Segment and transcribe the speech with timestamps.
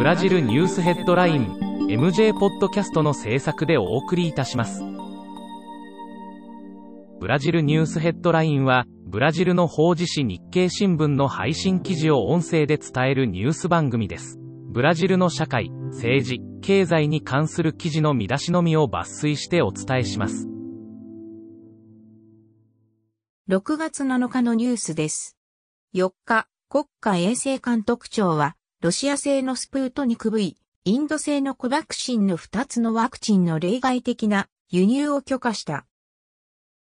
[0.00, 1.58] ブラジルニュースヘッドライン
[1.90, 4.82] MJ ポッドキャストの制作でお送りいたします。
[7.20, 14.38] ブラジルニュースヘッドラインはブラジルの法事紙日経新聞の配信記事を音声で伝えるニュース番組です。
[14.70, 20.48] ブラジルの社会政治経済に関する記事の見出しのみを抜粋してお伝えします。
[23.50, 25.36] 6月7日のニュースです。
[25.94, 35.84] 4日、国家衛生監督庁は、ロシア製のスプートニク V、インド製のコバクシンの2つのワクチンの例外的な輸入を許可した。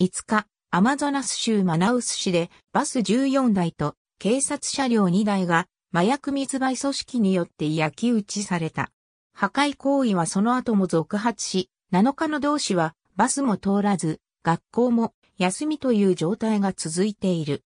[0.00, 8.92] 5日、アマゾナス州マナウス市でバス14台と警察車両2台が麻薬密売組織によって焼き討ちされた。
[9.34, 17.64] 破壊行為はその後も続発し、7日の同市はバスも通らず、学校も休みという状態が続いている。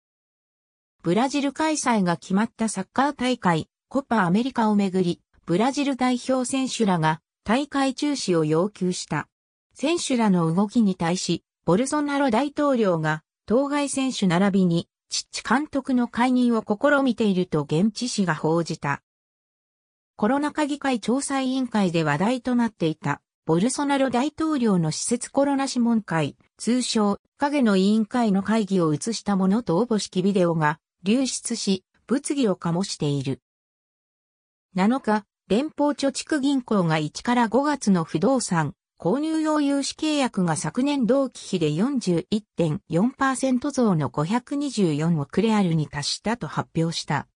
[1.02, 9.28] ブラジル開催が決まったサッカー大会、コパアメリカをめぐり、ブラジル代表選手らが大会中止を要求した。
[9.75, 19.03] 選手らの動きに対し、ボルソナロ大統領が当該選手並びに、チッチ監督の解任を試みていると現地紙が報じた。
[20.16, 33.42] コロナ禍議会調査委員会で話題となっていた、ボルソナロ大統領の施設コロナ諮問会、通称、影の委員会の会議を映したものと応募式ビデオが流出し、物議を醸している。
[34.75, 47.28] 7日、連邦貯蓄銀行が1から5月の不動産、購入用融資契約が昨年同期比で41.4%増の524億レアルに達したと発表した。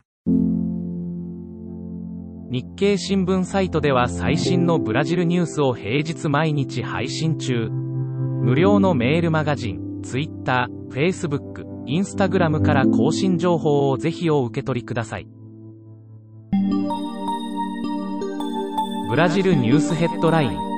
[2.51, 7.69] 日経新聞サイトでは最新のブラジルニュースを平日毎日配信中。
[7.69, 15.29] 無料のメールマガジン、Twitter、Facebook、Instagram から更新情報をぜひお受け取りください。
[19.17, 20.76] ブラジルニュースヘッドライン。